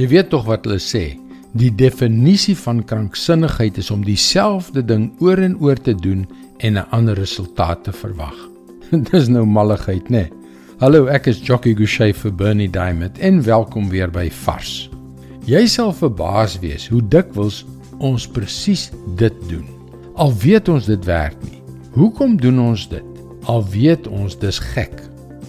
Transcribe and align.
Jy 0.00 0.06
weet 0.08 0.30
tog 0.32 0.46
wat 0.48 0.64
hulle 0.64 0.80
sê. 0.80 1.18
Die 1.60 1.68
definisie 1.76 2.54
van 2.56 2.78
kranksinnigheid 2.88 3.76
is 3.82 3.90
om 3.92 4.00
dieselfde 4.06 4.80
ding 4.86 5.10
oor 5.20 5.42
en 5.44 5.58
oor 5.60 5.76
te 5.76 5.92
doen 5.92 6.22
en 6.64 6.78
'n 6.78 6.86
ander 6.96 7.18
resultaat 7.18 7.84
te 7.84 7.92
verwag. 7.92 8.36
Dis 9.10 9.28
nou 9.28 9.44
malligheid, 9.44 10.08
né? 10.08 10.16
Nee. 10.16 10.30
Hallo, 10.80 11.04
ek 11.06 11.26
is 11.26 11.42
Jockey 11.44 11.74
Gouchee 11.74 12.14
vir 12.14 12.32
Bernie 12.32 12.70
Diamond 12.70 13.18
en 13.18 13.42
welkom 13.42 13.90
weer 13.90 14.08
by 14.08 14.30
Vars. 14.30 14.88
Jy 15.44 15.66
sal 15.66 15.92
verbaas 15.92 16.58
wees 16.64 16.88
hoe 16.88 17.02
dikwels 17.02 17.66
ons 17.98 18.28
presies 18.28 18.90
dit 19.16 19.34
doen. 19.48 19.68
Al 20.16 20.32
weet 20.32 20.68
ons 20.68 20.86
dit 20.86 21.04
werk 21.04 21.36
nie. 21.44 21.60
Hoekom 21.92 22.40
doen 22.40 22.60
ons 22.60 22.88
dit? 22.88 23.04
Al 23.44 23.66
weet 23.68 24.08
ons 24.08 24.38
dis 24.38 24.58
gek. 24.58 24.96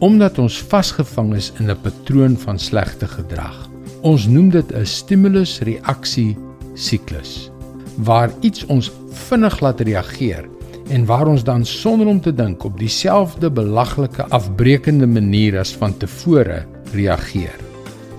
Omdat 0.00 0.38
ons 0.38 0.62
vasgevang 0.62 1.34
is 1.34 1.52
in 1.58 1.70
'n 1.70 1.80
patroon 1.80 2.36
van 2.36 2.58
slegte 2.58 3.08
gedrag. 3.08 3.73
Ons 4.04 4.26
noem 4.28 4.50
dit 4.52 4.72
'n 4.76 4.84
stimulus-reaksie 4.84 6.36
siklus 6.74 7.50
waar 7.96 8.30
iets 8.40 8.66
ons 8.66 8.90
vinnig 9.28 9.60
laat 9.60 9.80
reageer 9.80 10.44
en 10.92 11.06
waar 11.06 11.26
ons 11.26 11.44
dan 11.44 11.64
sonder 11.64 12.06
om 12.06 12.20
te 12.20 12.34
dink 12.34 12.64
op 12.64 12.78
dieselfde 12.78 13.50
belaglike 13.50 14.26
afbreekende 14.28 15.06
manier 15.06 15.58
as 15.58 15.72
van 15.72 15.96
tevore 15.96 16.66
reageer. 16.92 17.56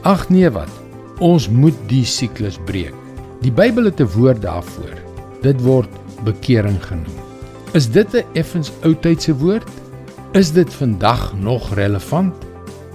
Ag 0.02 0.30
nee 0.30 0.50
wat, 0.50 0.72
ons 1.20 1.50
moet 1.50 1.78
die 1.88 2.06
siklus 2.06 2.58
breek. 2.66 2.95
Die 3.42 3.52
Bybel 3.52 3.86
het 3.86 4.02
'n 4.02 4.09
woord 4.17 4.42
daarvoor. 4.42 4.98
Dit 5.42 5.62
word 5.62 5.90
bekering 6.23 6.81
genoem. 6.81 7.22
Is 7.73 7.92
dit 7.92 8.14
'n 8.14 8.26
effens 8.34 8.72
oudtydse 8.81 9.36
woord? 9.36 9.70
Is 10.34 10.52
dit 10.52 10.73
vandag 10.73 11.34
nog 11.38 11.76
relevant? 11.76 12.34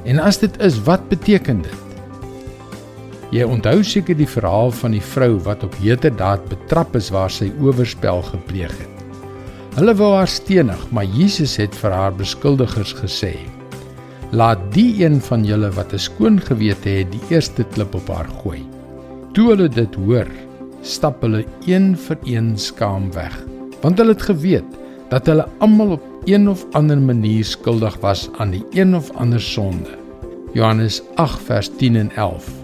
En 0.04 0.18
as 0.18 0.38
dit 0.38 0.58
is, 0.60 0.82
wat 0.82 1.08
beteken 1.08 1.62
dit? 1.62 1.89
Jy 3.30 3.44
onthou 3.46 3.84
seker 3.86 4.16
die 4.18 4.26
verhaal 4.26 4.72
van 4.74 4.96
die 4.96 5.04
vrou 5.12 5.36
wat 5.46 5.62
op 5.62 5.76
heterdaad 5.78 6.48
betrap 6.50 6.96
is 6.98 7.12
waar 7.14 7.30
sy 7.30 7.52
oorspel 7.62 8.24
gepleeg 8.26 8.72
het. 8.74 9.04
Hulle 9.76 9.94
wou 9.94 10.08
haar 10.16 10.30
stenig, 10.30 10.80
maar 10.90 11.06
Jesus 11.06 11.54
het 11.60 11.76
vir 11.78 11.94
haar 11.94 12.16
beskuldigers 12.18 12.90
gesê: 12.98 13.36
"Laat 14.34 14.58
die 14.74 15.04
een 15.04 15.20
van 15.22 15.44
julle 15.46 15.70
wat 15.78 15.94
'n 15.94 15.98
skoon 15.98 16.40
gewete 16.40 16.88
het, 16.88 17.12
die 17.12 17.22
eerste 17.30 17.64
klip 17.64 17.94
op 17.94 18.08
haar 18.08 18.28
gooi." 18.42 18.66
Toe 19.32 19.48
hulle 19.50 19.68
dit 19.68 19.94
hoor, 19.94 20.26
stap 20.82 21.22
hulle 21.22 21.44
een 21.66 21.96
vir 21.96 22.18
een 22.24 22.58
skaam 22.58 23.12
weg, 23.12 23.44
want 23.80 23.98
hulle 23.98 24.12
het 24.12 24.22
geweet 24.22 24.66
dat 25.10 25.26
hulle 25.26 25.46
almal 25.58 25.92
op 25.92 26.02
een 26.24 26.48
of 26.48 26.66
ander 26.72 26.98
manier 26.98 27.44
skuldig 27.44 27.96
was 28.00 28.28
aan 28.38 28.50
die 28.50 28.64
een 28.72 28.94
of 28.94 29.10
ander 29.10 29.40
sonde. 29.40 29.98
Johannes 30.52 31.02
8 31.14 31.42
vers 31.42 31.70
10 31.78 31.96
en 31.96 32.10
11. 32.16 32.59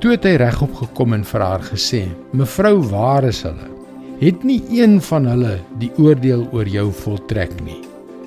Toe 0.00 0.12
het 0.12 0.26
hy 0.28 0.36
regop 0.40 0.74
gekom 0.76 1.14
en 1.16 1.24
vir 1.24 1.40
haar 1.40 1.64
gesê: 1.64 2.06
"Mevrou, 2.32 2.82
waar 2.90 3.24
is 3.24 3.42
hulle? 3.42 3.70
Het 4.20 4.44
nie 4.44 4.62
een 4.70 5.00
van 5.00 5.26
hulle 5.26 5.58
die 5.78 5.90
oordeel 5.98 6.48
oor 6.52 6.68
jou 6.68 6.90
voltrek 6.92 7.52
nie?" 7.64 7.82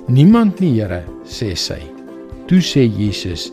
"Niemand 0.08 0.60
nie, 0.60 0.80
Here," 0.80 1.04
sê 1.24 1.54
sy. 1.56 1.80
Toe 2.46 2.60
sê 2.60 2.86
Jesus: 2.86 3.52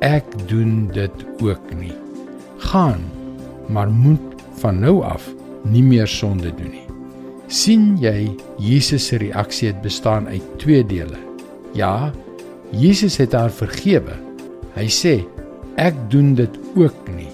"Ek 0.00 0.24
doen 0.48 0.88
dit 0.92 1.26
ook 1.40 1.74
nie. 1.74 1.92
Gaan, 2.58 3.00
maar 3.68 3.90
moet 3.90 4.42
van 4.60 4.80
nou 4.80 5.02
af 5.02 5.28
nie 5.64 5.82
meer 5.82 6.06
sonde 6.06 6.50
doen 6.56 6.70
nie." 6.70 6.92
sien 7.52 7.98
jy 8.00 8.32
Jesus 8.62 9.10
se 9.10 9.18
reaksie 9.20 9.68
het 9.68 9.82
bestaan 9.84 10.28
uit 10.28 10.44
twee 10.62 10.84
dele. 10.84 11.18
Ja, 11.76 12.12
Jesus 12.72 13.18
het 13.20 13.36
haar 13.36 13.52
vergewe. 13.52 14.16
Hy 14.72 14.88
sê 14.88 15.20
ek 15.76 15.96
doen 16.12 16.32
dit 16.38 16.56
ook 16.76 16.96
nie. 17.12 17.31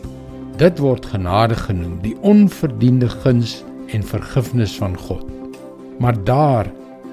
Dit 0.59 0.81
word 0.83 1.05
genade 1.06 1.55
genoem, 1.55 2.01
die 2.03 2.17
onverdiende 2.27 3.06
guns 3.23 3.61
en 3.95 4.03
vergifnis 4.03 4.73
van 4.81 4.97
God. 4.98 5.23
Maar 6.03 6.17
daar 6.25 6.67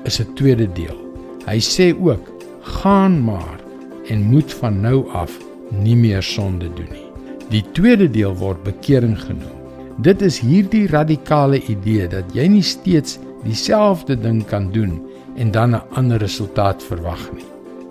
is 0.03 0.19
'n 0.19 0.33
tweede 0.33 0.67
deel. 0.73 0.97
Hy 1.45 1.59
sê 1.61 1.93
ook: 2.01 2.25
"Gaan 2.61 3.21
maar 3.21 3.59
en 4.07 4.21
moet 4.21 4.53
van 4.53 4.81
nou 4.81 5.09
af 5.09 5.37
nie 5.69 5.95
meer 5.95 6.23
sonde 6.23 6.73
doen 6.73 6.89
nie." 6.91 7.09
Die 7.49 7.63
tweede 7.71 8.09
deel 8.09 8.35
word 8.35 8.63
bekering 8.63 9.19
genoem. 9.21 9.53
Dit 9.97 10.21
is 10.21 10.39
hierdie 10.39 10.87
radikale 10.87 11.61
idee 11.61 12.07
dat 12.07 12.23
jy 12.33 12.47
nie 12.47 12.63
steeds 12.63 13.19
dieselfde 13.43 14.19
ding 14.19 14.45
kan 14.45 14.71
doen 14.71 15.01
en 15.35 15.51
dan 15.51 15.75
'n 15.75 15.83
ander 15.93 16.17
resultaat 16.17 16.83
verwag 16.83 17.31
nie. 17.33 17.45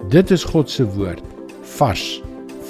Dit 0.09 0.31
is 0.31 0.45
God 0.45 0.71
se 0.71 0.85
woord 0.85 1.23
vars 1.63 2.23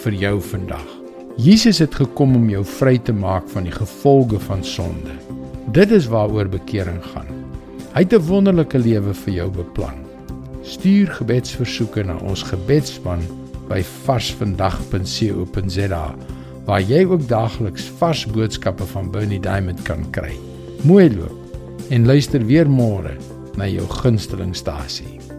vir 0.02 0.12
jou 0.12 0.40
vandag. 0.40 1.03
Jesus 1.36 1.78
het 1.82 1.94
gekom 1.98 2.36
om 2.38 2.44
jou 2.46 2.62
vry 2.78 2.94
te 3.02 3.10
maak 3.12 3.48
van 3.50 3.64
die 3.66 3.74
gevolge 3.74 4.38
van 4.46 4.62
sonde. 4.64 5.10
Dit 5.74 5.90
is 5.90 6.06
waaroor 6.06 6.46
bekering 6.48 7.02
gaan. 7.10 7.26
Hy 7.94 8.00
het 8.06 8.14
'n 8.14 8.26
wonderlike 8.26 8.78
lewe 8.78 9.14
vir 9.14 9.34
jou 9.34 9.50
beplan. 9.50 9.94
Stuur 10.62 11.06
gebedsversoeke 11.06 12.04
na 12.04 12.16
ons 12.16 12.42
gebedspan 12.42 13.18
by 13.68 13.82
varsvandag.co.za 13.82 16.14
waar 16.64 16.80
jy 16.80 17.04
ook 17.04 17.28
daagliks 17.28 17.90
vars 17.98 18.26
boodskappe 18.26 18.86
van 18.86 19.10
Bernie 19.10 19.40
Diamond 19.40 19.82
kan 19.82 20.10
kry. 20.10 20.38
Mooi 20.82 21.16
loop 21.16 21.38
en 21.90 22.06
luister 22.06 22.46
weer 22.46 22.70
môre 22.70 23.16
na 23.56 23.66
jou 23.66 23.88
gunstelingstasie. 23.88 25.33